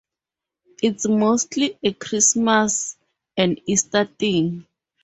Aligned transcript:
It's 0.81 1.07
mostly 1.07 1.77
a 1.83 1.93
Christmas 1.93 2.97
and 3.37 3.61
Easter 3.67 4.05
thing. 4.05 4.65